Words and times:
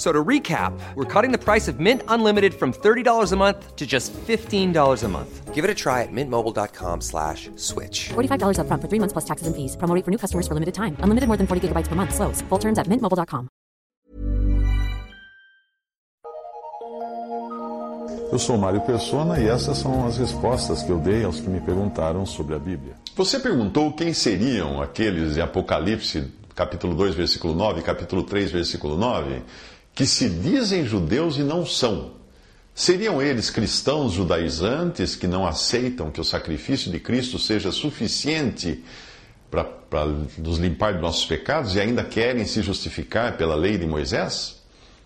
So 0.00 0.12
to 0.12 0.24
recap, 0.24 0.72
we're 0.94 1.04
cutting 1.04 1.30
the 1.30 1.36
price 1.36 1.68
of 1.68 1.78
Mint 1.78 2.02
Unlimited 2.08 2.54
from 2.54 2.72
$30 2.72 3.32
a 3.32 3.36
month 3.36 3.76
to 3.76 3.86
just 3.86 4.14
$15 4.14 4.72
a 5.04 5.08
month. 5.08 5.54
Give 5.54 5.62
it 5.62 5.70
a 5.70 5.74
try 5.74 6.00
at 6.00 6.08
mintmobile.com 6.08 7.02
slash 7.02 7.50
switch. 7.56 8.08
$45 8.08 8.56
upfront 8.64 8.80
for 8.80 8.88
three 8.88 8.98
months 8.98 9.12
plus 9.12 9.26
taxes 9.28 9.46
and 9.46 9.54
fees. 9.54 9.76
Promo 9.76 9.94
rate 9.94 10.04
for 10.06 10.10
new 10.10 10.16
customers 10.16 10.48
for 10.48 10.54
limited 10.54 10.72
time. 10.72 10.96
Unlimited 11.04 11.28
more 11.28 11.36
than 11.36 11.46
40 11.46 11.68
gigabytes 11.68 11.86
per 11.86 11.96
month. 11.96 12.14
Slows. 12.16 12.40
Full 12.48 12.58
terms 12.58 12.78
at 12.78 12.88
mintmobile.com. 12.88 13.48
Eu 18.32 18.38
sou 18.38 18.56
Mário 18.56 18.80
Persona 18.80 19.38
e 19.38 19.48
essas 19.48 19.76
são 19.76 20.06
as 20.06 20.16
respostas 20.16 20.82
que 20.82 20.90
eu 20.90 20.98
dei 20.98 21.24
aos 21.24 21.40
que 21.40 21.50
me 21.50 21.60
perguntaram 21.60 22.24
sobre 22.24 22.54
a 22.54 22.58
Bíblia. 22.58 22.94
Você 23.16 23.38
perguntou 23.38 23.92
quem 23.92 24.14
seriam 24.14 24.80
aqueles 24.80 25.34
de 25.34 25.42
Apocalipse, 25.42 26.32
capítulo 26.54 26.94
2, 26.94 27.14
versículo 27.14 27.54
9, 27.54 27.82
capítulo 27.82 28.22
3, 28.22 28.52
versículo 28.52 28.96
9, 28.96 29.42
que 29.94 30.06
se 30.06 30.28
dizem 30.28 30.84
judeus 30.84 31.36
e 31.36 31.42
não 31.42 31.66
são. 31.66 32.12
Seriam 32.74 33.20
eles 33.20 33.50
cristãos 33.50 34.12
judaizantes 34.12 35.14
que 35.14 35.26
não 35.26 35.46
aceitam 35.46 36.10
que 36.10 36.20
o 36.20 36.24
sacrifício 36.24 36.90
de 36.90 36.98
Cristo 36.98 37.38
seja 37.38 37.70
suficiente 37.70 38.82
para 39.50 40.06
nos 40.38 40.58
limpar 40.58 40.94
de 40.94 41.00
nossos 41.00 41.24
pecados 41.24 41.74
e 41.74 41.80
ainda 41.80 42.04
querem 42.04 42.44
se 42.44 42.62
justificar 42.62 43.36
pela 43.36 43.54
lei 43.54 43.76
de 43.76 43.86
Moisés? 43.86 44.62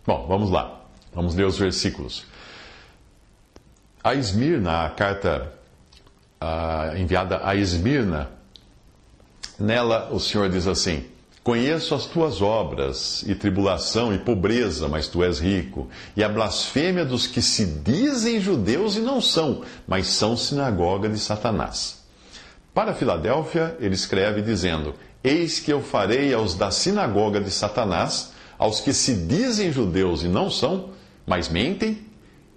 Bom, 0.07 0.27
vamos 0.29 0.51
lá. 0.51 0.83
Vamos 1.13 1.35
ler 1.35 1.47
os 1.47 1.59
versículos. 1.59 2.25
A 4.03 4.15
Esmirna, 4.15 4.85
a 4.85 4.91
carta 4.91 5.53
ah, 6.41 6.93
enviada 6.97 7.41
a 7.43 7.57
Esmirna, 7.57 8.31
nela 9.59 10.11
o 10.13 10.21
Senhor 10.21 10.51
diz 10.51 10.67
assim: 10.67 11.07
Conheço 11.45 11.95
as 11.95 12.07
tuas 12.07 12.41
obras, 12.41 13.23
e 13.27 13.35
tribulação 13.35 14.15
e 14.15 14.19
pobreza, 14.19 14.89
mas 14.89 15.09
tu 15.09 15.23
és 15.23 15.39
rico, 15.39 15.91
e 16.17 16.25
a 16.25 16.29
blasfêmia 16.29 17.05
dos 17.05 17.27
que 17.27 17.43
se 17.43 17.67
dizem 17.67 18.41
judeus 18.41 18.97
e 18.97 19.01
não 19.01 19.21
são, 19.21 19.61
mas 19.87 20.07
são 20.07 20.39
sinagoga 20.39 21.07
de 21.07 21.19
Satanás. 21.19 22.03
Para 22.73 22.95
Filadélfia, 22.95 23.77
ele 23.79 23.95
escreve 23.95 24.41
dizendo: 24.41 24.95
Eis 25.23 25.61
que 25.61 25.71
eu 25.71 25.83
farei 25.83 26.33
aos 26.33 26.55
da 26.55 26.71
sinagoga 26.71 27.39
de 27.43 27.51
Satanás, 27.51 28.33
aos 28.59 28.81
que 28.81 28.95
se 28.95 29.15
dizem 29.15 29.71
judeus 29.71 30.23
e 30.23 30.29
não 30.29 30.49
são, 30.49 30.93
mas 31.27 31.51
mentem, 31.51 32.07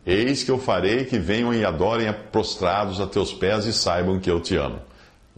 eis 0.06 0.44
que 0.44 0.50
eu 0.50 0.58
farei 0.58 1.04
que 1.04 1.20
venham 1.20 1.54
e 1.54 1.66
adorem 1.66 2.08
prostrados 2.32 3.02
a 3.02 3.06
teus 3.06 3.34
pés 3.34 3.66
e 3.66 3.74
saibam 3.74 4.18
que 4.18 4.32
eu 4.32 4.40
te 4.40 4.56
amo. 4.56 4.87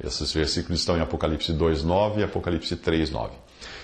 Esses 0.04 0.32
versículos 0.32 0.80
estão 0.80 0.98
em 0.98 1.02
Apocalipse 1.02 1.52
2:9 1.54 2.20
e 2.20 2.24
Apocalipse 2.24 2.76
3:9. 2.76 3.32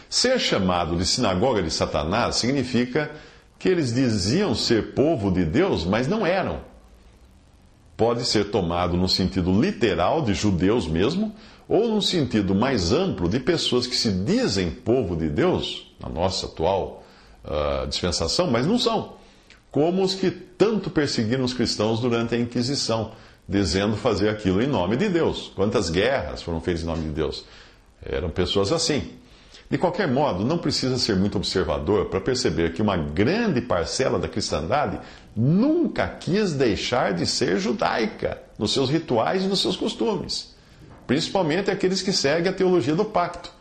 Ser 0.09 0.39
chamado 0.39 0.95
de 0.95 1.05
sinagoga 1.05 1.61
de 1.61 1.71
Satanás 1.71 2.35
significa 2.37 3.11
que 3.57 3.67
eles 3.67 3.93
diziam 3.93 4.53
ser 4.55 4.93
povo 4.93 5.31
de 5.31 5.43
Deus, 5.43 5.83
mas 5.83 6.07
não 6.07 6.25
eram 6.25 6.61
pode 7.97 8.25
ser 8.25 8.51
tomado 8.51 8.97
no 8.97 9.07
sentido 9.07 9.59
literal 9.59 10.21
de 10.21 10.33
judeus 10.33 10.87
mesmo, 10.87 11.33
ou 11.67 11.87
no 11.87 12.01
sentido 12.01 12.53
mais 12.53 12.91
amplo 12.91 13.27
de 13.27 13.39
pessoas 13.39 13.87
que 13.87 13.95
se 13.95 14.11
dizem 14.11 14.69
povo 14.69 15.15
de 15.15 15.29
Deus, 15.29 15.91
na 15.99 16.09
nossa 16.09 16.45
atual 16.45 17.03
uh, 17.43 17.87
dispensação, 17.87 18.51
mas 18.51 18.67
não 18.67 18.77
são. 18.77 19.13
Como 19.71 20.03
os 20.03 20.13
que 20.13 20.29
tanto 20.29 20.89
perseguiram 20.89 21.43
os 21.43 21.53
cristãos 21.53 21.99
durante 21.99 22.35
a 22.35 22.39
Inquisição, 22.39 23.11
dizendo 23.47 23.95
fazer 23.95 24.29
aquilo 24.29 24.61
em 24.61 24.67
nome 24.67 24.97
de 24.97 25.07
Deus. 25.09 25.51
Quantas 25.55 25.89
guerras 25.89 26.41
foram 26.41 26.59
feitas 26.59 26.83
em 26.83 26.87
nome 26.87 27.03
de 27.03 27.11
Deus? 27.11 27.45
Eram 28.03 28.29
pessoas 28.29 28.71
assim. 28.71 29.11
De 29.69 29.77
qualquer 29.77 30.07
modo, 30.07 30.45
não 30.45 30.59
precisa 30.59 30.97
ser 30.97 31.15
muito 31.15 31.37
observador 31.37 32.05
para 32.05 32.21
perceber 32.21 32.73
que 32.73 32.81
uma 32.81 32.97
grande 32.97 33.61
parcela 33.61 34.19
da 34.19 34.27
cristandade 34.27 34.99
nunca 35.35 36.07
quis 36.07 36.53
deixar 36.53 37.13
de 37.13 37.25
ser 37.25 37.59
judaica 37.59 38.41
nos 38.59 38.73
seus 38.73 38.89
rituais 38.89 39.43
e 39.43 39.47
nos 39.47 39.61
seus 39.61 39.75
costumes, 39.75 40.55
principalmente 41.07 41.71
aqueles 41.71 42.01
que 42.01 42.13
seguem 42.13 42.49
a 42.49 42.53
teologia 42.53 42.95
do 42.95 43.05
pacto. 43.05 43.51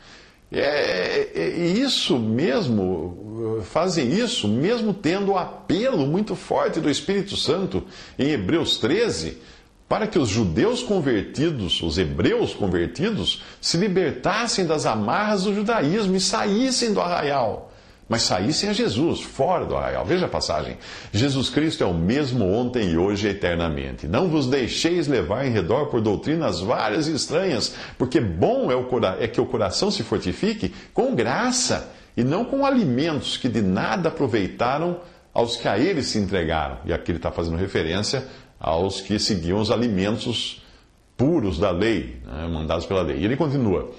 É, 0.53 1.31
é, 1.35 1.41
é 1.41 1.49
isso 1.49 2.19
mesmo, 2.19 3.63
fazem 3.65 4.13
isso 4.13 4.47
mesmo 4.47 4.93
tendo 4.93 5.33
o 5.33 5.39
apelo 5.39 6.07
muito 6.07 6.37
forte 6.37 6.81
do 6.81 6.91
Espírito 6.91 7.35
Santo 7.35 7.83
em 8.19 8.31
Hebreus 8.31 8.77
13 8.77 9.39
para 9.95 10.09
que 10.09 10.19
os 10.19 10.29
judeus 10.29 10.83
convertidos, 10.83 11.81
os 11.81 11.99
hebreus 11.99 12.53
convertidos, 12.53 13.45
se 13.61 13.77
libertassem 13.77 14.67
das 14.67 14.87
amarras 14.87 15.45
do 15.45 15.55
judaísmo 15.55 16.17
e 16.17 16.21
saíssem 16.21 16.93
do 16.93 17.01
arraial. 17.01 17.71
Mas 18.09 18.23
saíssem 18.23 18.69
a 18.69 18.73
Jesus, 18.73 19.21
fora 19.21 19.65
do 19.65 19.77
arraial. 19.77 20.05
Veja 20.05 20.27
a 20.27 20.29
passagem. 20.29 20.79
Jesus 21.13 21.49
Cristo 21.49 21.85
é 21.85 21.87
o 21.87 21.95
mesmo 21.95 22.45
ontem 22.45 22.91
e 22.91 22.99
hoje 22.99 23.29
eternamente. 23.29 24.09
Não 24.09 24.29
vos 24.29 24.49
deixeis 24.49 25.07
levar 25.07 25.47
em 25.47 25.53
redor 25.53 25.87
por 25.87 26.01
doutrinas 26.01 26.59
várias 26.59 27.07
e 27.07 27.15
estranhas, 27.15 27.77
porque 27.97 28.19
bom 28.19 28.73
é, 28.73 28.75
o, 28.75 28.89
é 29.21 29.29
que 29.29 29.41
o 29.41 29.47
coração 29.47 29.93
se 29.93 30.03
fortifique 30.03 30.75
com 30.93 31.15
graça 31.15 31.89
e 32.17 32.25
não 32.25 32.45
com 32.45 32.67
alimentos 32.67 33.37
que 33.37 33.49
de 33.49 33.63
nada 33.63 34.09
aproveitaram 34.09 34.99
aos 35.33 35.57
que 35.57 35.67
a 35.69 35.79
eles 35.79 36.07
se 36.07 36.19
entregaram. 36.19 36.79
E 36.85 36.93
aqui 36.93 37.11
ele 37.11 37.19
está 37.19 37.31
fazendo 37.31 37.57
referência 37.57 38.25
aos 38.65 39.03
que 39.03 39.19
seguiam 39.19 39.61
os 39.61 39.71
alimentos 39.71 40.63
puros 41.19 41.59
da 41.59 41.71
lei, 41.71 42.17
né, 42.25 42.49
mandados 42.49 42.87
pela 42.87 43.03
lei. 43.03 43.19
E 43.19 43.25
ele 43.27 43.37
continua: 43.37 43.91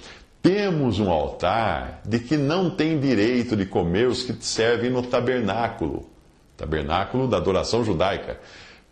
Temos 0.41 0.99
um 0.99 1.11
altar 1.11 2.01
de 2.03 2.17
que 2.17 2.35
não 2.35 2.71
tem 2.71 2.99
direito 2.99 3.55
de 3.55 3.67
comer 3.67 4.07
os 4.07 4.23
que 4.23 4.33
servem 4.43 4.89
no 4.89 5.03
tabernáculo 5.03 6.09
tabernáculo 6.57 7.27
da 7.27 7.35
adoração 7.35 7.83
judaica. 7.83 8.39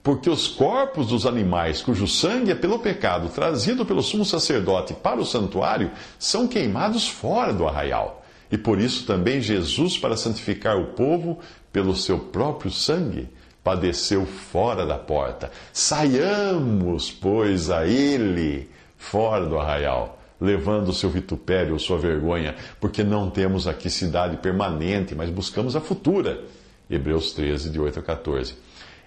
Porque 0.04 0.30
os 0.30 0.50
corpos 0.50 1.08
dos 1.08 1.26
animais 1.26 1.82
cujo 1.82 2.06
sangue 2.10 2.52
é 2.52 2.56
pelo 2.56 2.78
pecado 2.78 3.30
trazido 3.30 3.86
pelo 3.86 4.04
sumo 4.04 4.26
sacerdote 4.26 4.94
para 4.94 5.22
o 5.22 5.26
santuário 5.26 5.92
são 6.20 6.46
queimados 6.46 7.08
fora 7.08 7.54
do 7.54 7.66
arraial. 7.66 8.22
E 8.52 8.58
por 8.58 8.82
isso 8.82 9.06
também 9.06 9.40
Jesus, 9.40 9.98
para 9.98 10.18
santificar 10.18 10.78
o 10.78 10.88
povo 10.88 11.40
pelo 11.72 11.96
seu 11.96 12.20
próprio 12.20 12.70
sangue, 12.70 13.30
padeceu 13.64 14.26
fora 14.26 14.86
da 14.86 14.98
porta. 14.98 15.52
Saiamos, 15.72 17.12
pois, 17.12 17.70
a 17.70 17.88
ele 17.88 18.70
fora 18.98 19.46
do 19.46 19.58
arraial, 19.58 20.20
levando 20.40 20.90
o 20.90 20.94
seu 20.94 21.10
vitupério 21.10 21.74
ou 21.74 21.80
sua 21.80 21.98
vergonha, 21.98 22.56
porque 22.80 23.04
não 23.04 23.30
temos 23.30 23.68
aqui 23.68 23.90
cidade 23.90 24.38
permanente, 24.38 25.16
mas 25.16 25.30
buscamos 25.30 25.76
a 25.76 25.82
futura. 25.82 26.42
Hebreus 26.90 27.32
13, 27.34 27.70
de 27.70 27.80
8 27.80 28.00
a 28.00 28.04
14. 28.04 28.56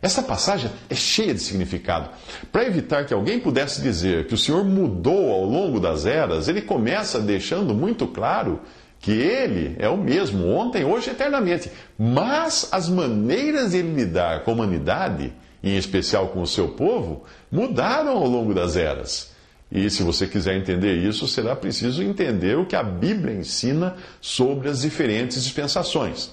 Essa 0.01 0.23
passagem 0.23 0.71
é 0.91 0.95
cheia 0.95 1.33
de 1.33 1.41
significado. 1.41 2.11
Para 2.53 2.67
evitar 2.67 3.07
que 3.07 3.15
alguém 3.15 3.41
pudesse 3.41 3.81
dizer 3.81 4.27
que 4.27 4.35
o 4.35 4.39
Senhor 4.39 4.63
mudou 4.65 5.33
ao 5.33 5.45
longo 5.45 5.81
das 5.81 6.05
eras, 6.05 6.49
ele 6.49 6.63
começa 6.63 7.19
deixando 7.19 7.75
muito 7.75 8.07
claro 8.07 8.61
que 9.07 9.13
ele 9.13 9.77
é 9.79 9.89
o 9.89 9.97
mesmo, 9.97 10.49
ontem, 10.49 10.85
hoje 10.85 11.11
e 11.11 11.13
eternamente. 11.13 11.71
Mas 11.97 12.69
as 12.73 12.89
maneiras 12.89 13.71
de 13.71 13.77
ele 13.77 13.95
lidar 13.95 14.43
com 14.43 14.51
a 14.51 14.55
humanidade, 14.55 15.33
em 15.63 15.77
especial 15.77 16.31
com 16.31 16.43
o 16.43 16.47
seu 16.47 16.71
povo, 16.71 17.23
mudaram 17.49 18.17
ao 18.17 18.27
longo 18.27 18.53
das 18.53 18.75
eras. 18.75 19.31
E 19.71 19.89
se 19.91 20.03
você 20.03 20.27
quiser 20.27 20.57
entender 20.57 20.97
isso, 20.97 21.29
será 21.29 21.55
preciso 21.55 22.03
entender 22.03 22.59
o 22.59 22.67
que 22.67 22.75
a 22.75 22.83
Bíblia 22.83 23.33
ensina 23.33 23.95
sobre 24.21 24.69
as 24.69 24.83
diferentes 24.83 25.41
dispensações. 25.41 26.33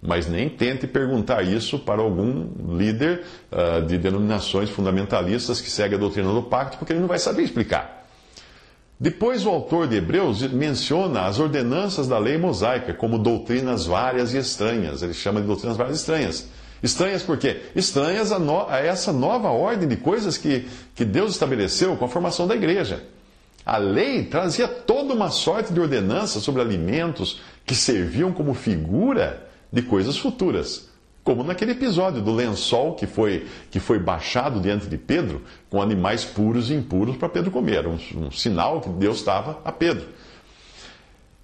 Mas 0.00 0.28
nem 0.28 0.48
tente 0.48 0.86
perguntar 0.86 1.42
isso 1.42 1.76
para 1.80 2.02
algum 2.02 2.76
líder 2.78 3.24
uh, 3.50 3.84
de 3.84 3.98
denominações 3.98 4.70
fundamentalistas 4.70 5.60
que 5.60 5.68
segue 5.68 5.96
a 5.96 5.98
doutrina 5.98 6.32
do 6.32 6.44
pacto, 6.44 6.78
porque 6.78 6.92
ele 6.92 7.00
não 7.00 7.08
vai 7.08 7.18
saber 7.18 7.42
explicar. 7.42 8.01
Depois, 9.02 9.44
o 9.44 9.48
autor 9.48 9.88
de 9.88 9.96
Hebreus 9.96 10.42
menciona 10.42 11.22
as 11.22 11.40
ordenanças 11.40 12.06
da 12.06 12.20
lei 12.20 12.38
mosaica 12.38 12.94
como 12.94 13.18
doutrinas 13.18 13.84
várias 13.84 14.32
e 14.32 14.38
estranhas. 14.38 15.02
Ele 15.02 15.12
chama 15.12 15.40
de 15.40 15.46
doutrinas 15.48 15.76
várias 15.76 15.96
e 15.96 16.00
estranhas. 16.00 16.48
Estranhas 16.80 17.20
por 17.20 17.36
quê? 17.36 17.62
Estranhas 17.74 18.30
a, 18.30 18.38
no, 18.38 18.64
a 18.68 18.78
essa 18.78 19.12
nova 19.12 19.48
ordem 19.48 19.88
de 19.88 19.96
coisas 19.96 20.38
que, 20.38 20.68
que 20.94 21.04
Deus 21.04 21.32
estabeleceu 21.32 21.96
com 21.96 22.04
a 22.04 22.08
formação 22.08 22.46
da 22.46 22.54
igreja. 22.54 23.02
A 23.66 23.76
lei 23.76 24.22
trazia 24.22 24.68
toda 24.68 25.12
uma 25.12 25.30
sorte 25.30 25.72
de 25.72 25.80
ordenanças 25.80 26.44
sobre 26.44 26.62
alimentos 26.62 27.40
que 27.66 27.74
serviam 27.74 28.32
como 28.32 28.54
figura 28.54 29.48
de 29.72 29.82
coisas 29.82 30.16
futuras. 30.16 30.91
Como 31.24 31.44
naquele 31.44 31.72
episódio 31.72 32.20
do 32.20 32.32
lençol 32.32 32.94
que 32.94 33.06
foi, 33.06 33.46
que 33.70 33.78
foi 33.78 33.98
baixado 33.98 34.60
diante 34.60 34.86
de 34.86 34.98
Pedro 34.98 35.42
com 35.70 35.80
animais 35.80 36.24
puros 36.24 36.68
e 36.70 36.74
impuros 36.74 37.16
para 37.16 37.28
Pedro 37.28 37.50
comer. 37.50 37.86
Um, 37.86 37.98
um 38.16 38.30
sinal 38.30 38.80
que 38.80 38.88
Deus 38.88 39.18
estava 39.18 39.60
a 39.64 39.70
Pedro. 39.70 40.06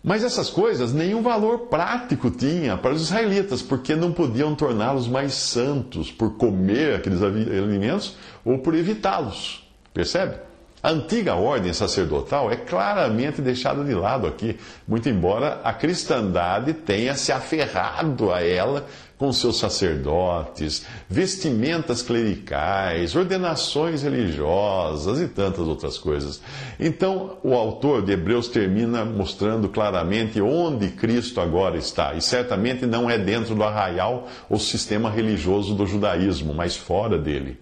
Mas 0.03 0.25
essas 0.25 0.49
coisas 0.49 0.93
nenhum 0.93 1.23
valor 1.23 1.67
prático 1.67 2.31
tinha 2.31 2.77
para 2.77 2.93
os 2.93 3.03
israelitas, 3.03 3.63
porque 3.63 3.95
não 3.95 4.13
podiam 4.13 4.55
torná-los 4.55 5.09
mais 5.09 5.35
santos 5.35 6.11
por 6.11 6.37
comer 6.37 6.95
aqueles 6.95 7.21
alimentos 7.23 8.17
ou 8.45 8.59
por 8.59 8.75
evitá-los. 8.75 9.69
Percebe? 9.93 10.37
A 10.81 10.91
antiga 10.91 11.35
ordem 11.35 11.73
sacerdotal 11.73 12.53
é 12.53 12.57
claramente 12.57 13.43
deixada 13.43 13.83
de 13.83 13.93
lado 13.93 14.29
aqui, 14.29 14.57
muito 14.87 15.09
embora 15.09 15.61
a 15.65 15.73
cristandade 15.73 16.73
tenha 16.73 17.17
se 17.17 17.33
aferrado 17.33 18.33
a 18.33 18.41
ela 18.41 18.87
com 19.19 19.33
seus 19.33 19.59
sacerdotes, 19.59 20.87
vestimentas 21.09 22.03
clericais, 22.03 23.17
ordenações 23.17 24.03
religiosas 24.03 25.21
e 25.21 25.27
tantas 25.27 25.67
outras 25.67 25.99
coisas. 25.99 26.41
Então, 26.79 27.37
o 27.43 27.53
autor 27.53 28.03
de 28.03 28.13
Hebreus 28.13 28.47
termina 28.47 29.05
mostrando 29.05 29.69
claramente 29.69 30.41
onde 30.41 30.91
Cristo 30.91 31.41
agora 31.41 31.77
está, 31.77 32.15
e 32.15 32.23
certamente 32.23 32.87
não 32.87 33.11
é 33.11 33.19
dentro 33.19 33.57
do 33.57 33.65
arraial 33.65 34.29
ou 34.49 34.59
sistema 34.59 35.11
religioso 35.11 35.75
do 35.75 35.85
judaísmo, 35.85 36.55
mas 36.55 36.77
fora 36.77 37.19
dele. 37.19 37.59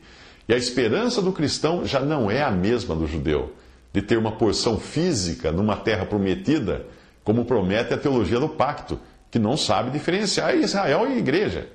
E 0.46 0.52
a 0.52 0.56
esperança 0.58 1.22
do 1.22 1.32
cristão 1.32 1.86
já 1.86 2.00
não 2.00 2.30
é 2.30 2.42
a 2.42 2.50
mesma 2.50 2.94
do 2.94 3.06
judeu, 3.06 3.54
de 3.94 4.02
ter 4.02 4.18
uma 4.18 4.32
porção 4.32 4.78
física 4.78 5.50
numa 5.50 5.74
terra 5.74 6.04
prometida, 6.04 6.84
como 7.24 7.46
promete 7.46 7.94
a 7.94 7.98
teologia 7.98 8.38
do 8.38 8.48
pacto, 8.48 9.00
que 9.36 9.38
não 9.38 9.54
sabe 9.54 9.90
diferenciar 9.90 10.56
Israel 10.56 11.10
e 11.10 11.18
igreja. 11.18 11.68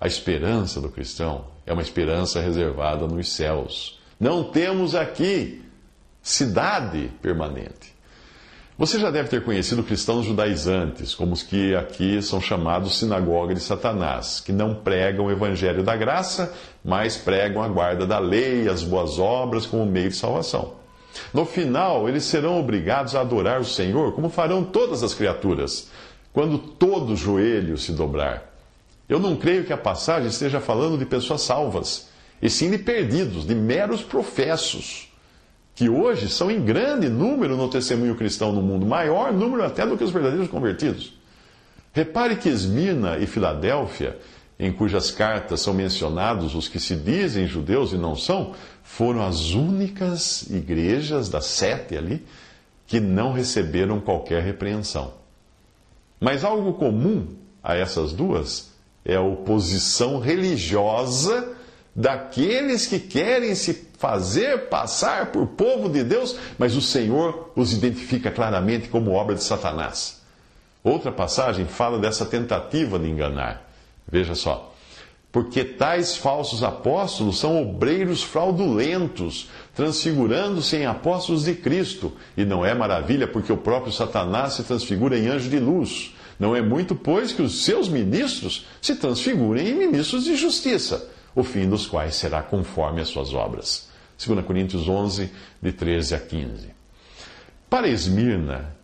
A 0.00 0.06
esperança 0.06 0.80
do 0.80 0.88
cristão 0.88 1.46
é 1.66 1.72
uma 1.72 1.82
esperança 1.82 2.40
reservada 2.40 3.08
nos 3.08 3.32
céus. 3.32 3.98
Não 4.20 4.44
temos 4.44 4.94
aqui 4.94 5.64
cidade 6.22 7.10
permanente. 7.20 7.92
Você 8.78 9.00
já 9.00 9.10
deve 9.10 9.28
ter 9.28 9.42
conhecido 9.42 9.82
cristãos 9.82 10.26
judaizantes, 10.26 11.12
como 11.12 11.32
os 11.32 11.42
que 11.42 11.74
aqui 11.74 12.22
são 12.22 12.40
chamados 12.40 13.00
sinagoga 13.00 13.52
de 13.52 13.60
Satanás, 13.60 14.38
que 14.38 14.52
não 14.52 14.76
pregam 14.76 15.26
o 15.26 15.32
evangelho 15.32 15.82
da 15.82 15.96
graça, 15.96 16.54
mas 16.84 17.16
pregam 17.16 17.64
a 17.64 17.68
guarda 17.68 18.06
da 18.06 18.20
lei 18.20 18.62
e 18.62 18.68
as 18.68 18.84
boas 18.84 19.18
obras 19.18 19.66
como 19.66 19.84
meio 19.84 20.10
de 20.10 20.16
salvação. 20.16 20.74
No 21.32 21.44
final, 21.44 22.08
eles 22.08 22.24
serão 22.24 22.60
obrigados 22.60 23.16
a 23.16 23.22
adorar 23.22 23.60
o 23.60 23.64
Senhor, 23.64 24.12
como 24.12 24.28
farão 24.28 24.62
todas 24.62 25.02
as 25.02 25.14
criaturas, 25.14 25.88
quando 26.34 26.58
todo 26.58 27.16
joelho 27.16 27.78
se 27.78 27.92
dobrar. 27.92 28.52
Eu 29.08 29.20
não 29.20 29.36
creio 29.36 29.64
que 29.64 29.72
a 29.72 29.78
passagem 29.78 30.28
esteja 30.28 30.60
falando 30.60 30.98
de 30.98 31.06
pessoas 31.06 31.42
salvas, 31.42 32.08
e 32.42 32.50
sim 32.50 32.70
de 32.70 32.76
perdidos, 32.76 33.46
de 33.46 33.54
meros 33.54 34.02
professos 34.02 35.08
que 35.74 35.88
hoje 35.88 36.28
são 36.28 36.50
em 36.50 36.64
grande 36.64 37.08
número 37.08 37.56
no 37.56 37.68
testemunho 37.68 38.14
cristão 38.16 38.52
no 38.52 38.62
mundo, 38.62 38.84
maior 38.84 39.32
número 39.32 39.64
até 39.64 39.86
do 39.86 39.96
que 39.96 40.04
os 40.04 40.10
verdadeiros 40.10 40.48
convertidos. 40.48 41.14
Repare 41.92 42.36
que 42.36 42.48
Esmirna 42.48 43.18
e 43.18 43.26
Filadélfia, 43.26 44.18
em 44.58 44.72
cujas 44.72 45.10
cartas 45.10 45.60
são 45.60 45.72
mencionados 45.74 46.54
os 46.54 46.68
que 46.68 46.78
se 46.78 46.94
dizem 46.94 47.46
judeus 47.46 47.92
e 47.92 47.96
não 47.96 48.14
são, 48.14 48.54
foram 48.82 49.24
as 49.24 49.52
únicas 49.52 50.48
igrejas 50.50 51.28
das 51.28 51.46
sete 51.46 51.96
ali 51.96 52.24
que 52.86 53.00
não 53.00 53.32
receberam 53.32 54.00
qualquer 54.00 54.42
repreensão. 54.42 55.23
Mas 56.24 56.42
algo 56.42 56.72
comum 56.72 57.26
a 57.62 57.76
essas 57.76 58.14
duas 58.14 58.70
é 59.04 59.16
a 59.16 59.20
oposição 59.20 60.18
religiosa 60.18 61.54
daqueles 61.94 62.86
que 62.86 62.98
querem 62.98 63.54
se 63.54 63.88
fazer 63.98 64.70
passar 64.70 65.26
por 65.32 65.48
povo 65.48 65.86
de 65.90 66.02
Deus, 66.02 66.34
mas 66.58 66.74
o 66.74 66.80
Senhor 66.80 67.52
os 67.54 67.74
identifica 67.74 68.30
claramente 68.30 68.88
como 68.88 69.12
obra 69.12 69.34
de 69.34 69.44
Satanás. 69.44 70.22
Outra 70.82 71.12
passagem 71.12 71.66
fala 71.66 71.98
dessa 71.98 72.24
tentativa 72.24 72.98
de 72.98 73.10
enganar. 73.10 73.70
Veja 74.10 74.34
só. 74.34 74.74
Porque 75.34 75.64
tais 75.64 76.16
falsos 76.16 76.62
apóstolos 76.62 77.40
são 77.40 77.60
obreiros 77.60 78.22
fraudulentos, 78.22 79.50
transfigurando-se 79.74 80.76
em 80.76 80.86
apóstolos 80.86 81.42
de 81.42 81.56
Cristo. 81.56 82.12
E 82.36 82.44
não 82.44 82.64
é 82.64 82.72
maravilha, 82.72 83.26
porque 83.26 83.52
o 83.52 83.56
próprio 83.56 83.92
Satanás 83.92 84.52
se 84.52 84.62
transfigura 84.62 85.18
em 85.18 85.26
anjo 85.26 85.50
de 85.50 85.58
luz. 85.58 86.13
Não 86.38 86.54
é 86.54 86.60
muito, 86.60 86.94
pois, 86.94 87.32
que 87.32 87.42
os 87.42 87.64
seus 87.64 87.88
ministros 87.88 88.66
se 88.80 88.96
transfigurem 88.96 89.68
em 89.68 89.74
ministros 89.74 90.24
de 90.24 90.36
justiça, 90.36 91.08
o 91.34 91.42
fim 91.42 91.68
dos 91.68 91.86
quais 91.86 92.14
será 92.16 92.42
conforme 92.42 93.00
as 93.00 93.08
suas 93.08 93.32
obras. 93.32 93.88
2 94.24 94.44
Coríntios 94.44 94.88
11, 94.88 95.30
de 95.60 95.72
13 95.72 96.14
a 96.14 96.20
15. 96.20 96.68
Para 97.68 97.88
Esmirna, 97.88 98.74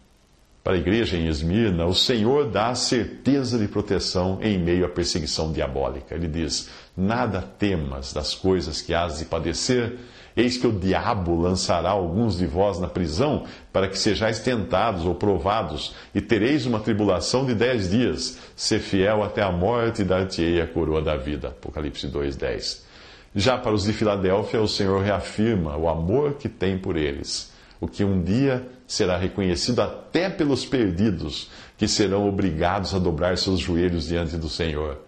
para 0.63 0.75
a 0.75 0.79
igreja 0.79 1.17
em 1.17 1.27
Esmirna, 1.27 1.87
o 1.87 1.95
Senhor 1.95 2.51
dá 2.51 2.75
certeza 2.75 3.59
de 3.59 3.67
proteção 3.67 4.39
em 4.43 4.59
meio 4.59 4.85
à 4.85 4.89
perseguição 4.89 5.53
diabólica. 5.53 6.15
Ele 6.15 6.29
diz: 6.29 6.69
Nada 6.97 7.41
temas 7.41 8.13
das 8.13 8.35
coisas 8.35 8.83
que 8.83 8.93
has 8.93 9.19
de 9.19 9.25
padecer, 9.25 9.99
eis 10.37 10.57
que 10.57 10.67
o 10.67 10.73
diabo 10.73 11.41
lançará 11.41 11.91
alguns 11.91 12.39
de 12.39 12.47
vós 12.47 12.79
na 12.79 12.89
prisão, 12.89 13.45
para 13.73 13.89
que 13.89 13.99
sejais 13.99 14.39
tentados 14.41 15.05
ou 15.05 15.15
provados, 15.15 15.95
e 16.15 16.21
tereis 16.21 16.67
uma 16.67 16.81
tribulação 16.81 17.45
de 17.45 17.55
dez 17.55 17.91
dias. 17.91 18.39
Ser 18.57 18.81
fiel 18.81 19.23
até 19.23 19.43
a 19.43 19.51
morte 19.51 20.03
e 20.03 20.05
dar-te-ei 20.05 20.61
a 20.61 20.67
coroa 20.67 21.03
da 21.03 21.17
vida. 21.17 21.49
Apocalipse 21.49 22.07
2, 22.07 22.37
10. 22.37 22.87
Já 23.35 23.57
para 23.57 23.73
os 23.73 23.85
de 23.85 23.93
Filadélfia, 23.93 24.61
o 24.61 24.67
Senhor 24.67 25.03
reafirma 25.03 25.77
o 25.77 25.89
amor 25.89 26.35
que 26.35 26.49
tem 26.49 26.77
por 26.77 26.97
eles, 26.97 27.53
o 27.81 27.87
que 27.87 28.03
um 28.03 28.23
dia 28.23 28.67
será 28.87 29.17
reconhecido 29.17 29.81
até 29.81 30.29
pelos 30.29 30.67
perdidos, 30.67 31.49
que 31.79 31.87
serão 31.87 32.29
obrigados 32.29 32.93
a 32.93 32.99
dobrar 32.99 33.39
seus 33.39 33.61
joelhos 33.61 34.09
diante 34.09 34.37
do 34.37 34.49
Senhor. 34.49 34.99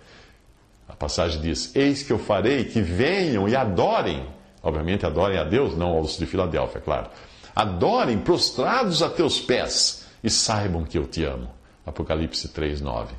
A 0.88 0.94
passagem 0.94 1.40
diz: 1.40 1.74
Eis 1.74 2.02
que 2.02 2.12
eu 2.12 2.18
farei 2.18 2.64
que 2.64 2.80
venham 2.80 3.48
e 3.48 3.56
adorem. 3.56 4.24
Obviamente, 4.62 5.04
adorem 5.04 5.38
a 5.38 5.44
Deus, 5.44 5.76
não 5.76 5.88
aos 5.88 6.16
de 6.16 6.26
Filadélfia, 6.26 6.80
claro. 6.80 7.08
Adorem 7.54 8.18
prostrados 8.18 9.02
a 9.02 9.10
teus 9.10 9.40
pés 9.40 10.06
e 10.22 10.30
saibam 10.30 10.84
que 10.84 10.96
eu 10.96 11.06
te 11.06 11.24
amo. 11.24 11.48
Apocalipse 11.84 12.48
3, 12.48 12.80
9. 12.80 13.14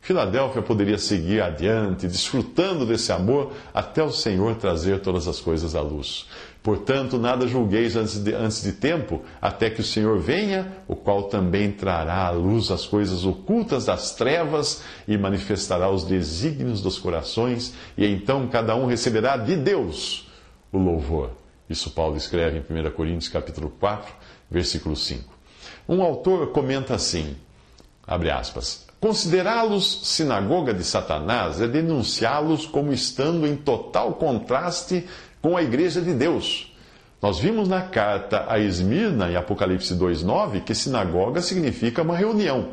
Filadélfia 0.00 0.62
poderia 0.62 0.98
seguir 0.98 1.42
adiante, 1.42 2.06
desfrutando 2.06 2.86
desse 2.86 3.10
amor, 3.10 3.52
até 3.74 4.02
o 4.02 4.12
Senhor 4.12 4.54
trazer 4.54 5.00
todas 5.00 5.26
as 5.26 5.40
coisas 5.40 5.74
à 5.74 5.80
luz. 5.80 6.26
Portanto, 6.62 7.18
nada 7.18 7.46
julgueis 7.46 7.96
antes 7.96 8.22
de, 8.22 8.32
antes 8.32 8.62
de 8.62 8.72
tempo, 8.72 9.22
até 9.42 9.68
que 9.68 9.80
o 9.80 9.84
Senhor 9.84 10.18
venha, 10.18 10.78
o 10.86 10.94
qual 10.94 11.24
também 11.24 11.72
trará 11.72 12.26
à 12.26 12.30
luz 12.30 12.70
as 12.70 12.86
coisas 12.86 13.24
ocultas 13.24 13.86
das 13.86 14.14
trevas 14.14 14.82
e 15.08 15.18
manifestará 15.18 15.90
os 15.90 16.04
desígnios 16.04 16.80
dos 16.80 16.98
corações, 16.98 17.74
e 17.98 18.06
então 18.06 18.46
cada 18.46 18.76
um 18.76 18.86
receberá 18.86 19.36
de 19.36 19.56
Deus 19.56 20.25
o 20.72 20.78
louvor. 20.78 21.30
Isso 21.68 21.90
Paulo 21.90 22.16
escreve 22.16 22.58
em 22.58 22.88
1 22.88 22.90
Coríntios 22.92 23.28
capítulo 23.28 23.70
4, 23.80 24.12
versículo 24.50 24.94
5. 24.94 25.34
Um 25.88 26.02
autor 26.02 26.48
comenta 26.52 26.94
assim, 26.94 27.36
abre 28.06 28.30
aspas, 28.30 28.86
Considerá-los 29.00 30.00
sinagoga 30.04 30.72
de 30.72 30.82
Satanás 30.82 31.60
é 31.60 31.68
denunciá-los 31.68 32.66
como 32.66 32.92
estando 32.92 33.46
em 33.46 33.54
total 33.54 34.14
contraste 34.14 35.04
com 35.40 35.56
a 35.56 35.62
igreja 35.62 36.00
de 36.00 36.14
Deus. 36.14 36.74
Nós 37.20 37.38
vimos 37.38 37.68
na 37.68 37.82
carta 37.82 38.46
a 38.48 38.58
Esmirna, 38.58 39.30
em 39.30 39.36
Apocalipse 39.36 39.94
2,9, 39.94 40.64
que 40.64 40.74
sinagoga 40.74 41.42
significa 41.42 42.02
uma 42.02 42.16
reunião 42.16 42.70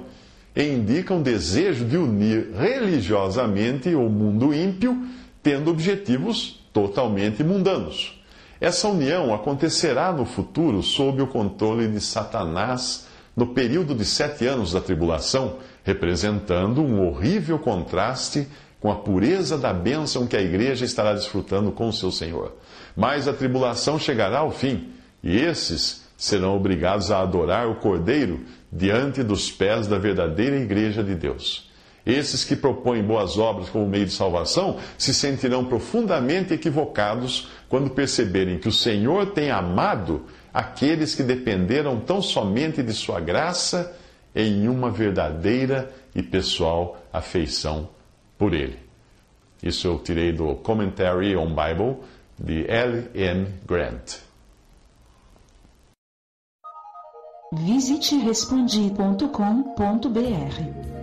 e 0.55 0.63
indica 0.63 1.13
um 1.13 1.21
desejo 1.21 1.85
de 1.85 1.97
unir 1.97 2.51
religiosamente 2.57 3.93
o 3.93 4.09
mundo 4.09 4.53
ímpio, 4.53 5.05
tendo 5.41 5.71
objetivos 5.71 6.62
totalmente 6.73 7.43
mundanos. 7.43 8.19
Essa 8.59 8.87
união 8.87 9.33
acontecerá 9.33 10.11
no 10.11 10.25
futuro 10.25 10.81
sob 10.81 11.21
o 11.21 11.27
controle 11.27 11.87
de 11.87 12.01
Satanás 12.01 13.07
no 13.35 13.47
período 13.47 13.95
de 13.95 14.03
sete 14.03 14.47
anos 14.47 14.73
da 14.73 14.81
tribulação 14.81 15.57
representando 15.83 16.81
um 16.81 17.05
horrível 17.07 17.59
contraste 17.59 18.47
com 18.79 18.91
a 18.91 18.95
pureza 18.95 19.57
da 19.57 19.73
bênção 19.73 20.27
que 20.27 20.35
a 20.35 20.41
igreja 20.41 20.85
estará 20.85 21.13
desfrutando 21.13 21.71
com 21.71 21.91
seu 21.91 22.11
Senhor. 22.11 22.53
Mas 22.95 23.27
a 23.27 23.33
tribulação 23.33 23.97
chegará 23.97 24.39
ao 24.39 24.51
fim, 24.51 24.89
e 25.23 25.37
esses 25.37 26.03
serão 26.17 26.55
obrigados 26.55 27.11
a 27.11 27.21
adorar 27.21 27.67
o 27.67 27.75
Cordeiro 27.75 28.41
diante 28.71 29.23
dos 29.23 29.51
pés 29.51 29.87
da 29.87 29.97
verdadeira 29.97 30.57
igreja 30.57 31.03
de 31.03 31.15
Deus. 31.15 31.69
Esses 32.05 32.43
que 32.43 32.55
propõem 32.55 33.01
boas 33.01 33.37
obras 33.37 33.69
como 33.69 33.87
meio 33.87 34.05
de 34.05 34.11
salvação 34.11 34.77
se 34.97 35.13
sentirão 35.13 35.63
profundamente 35.63 36.53
equivocados 36.53 37.47
quando 37.69 37.89
perceberem 37.89 38.59
que 38.59 38.67
o 38.67 38.73
Senhor 38.73 39.27
tem 39.27 39.49
amado 39.49 40.25
aqueles 40.53 41.15
que 41.15 41.23
dependeram 41.23 42.01
tão 42.01 42.21
somente 42.21 42.83
de 42.83 42.93
Sua 42.93 43.21
graça 43.21 43.95
em 44.35 44.67
uma 44.67 44.91
verdadeira 44.91 45.93
e 46.13 46.21
pessoal 46.21 47.01
afeição 47.11 47.87
por 48.37 48.53
Ele. 48.53 48.77
Isso 49.61 49.87
eu 49.87 49.97
tirei 49.99 50.33
do 50.33 50.55
Commentary 50.55 51.37
on 51.37 51.55
Bible 51.55 51.95
de 52.37 52.69
L. 52.69 53.07
N. 53.13 53.47
Grant. 53.65 54.17
Visite 57.53 58.17
respondi.com.br. 58.17 61.02